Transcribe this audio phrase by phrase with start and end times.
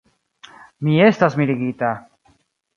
[0.87, 1.95] Mi estas mirigita.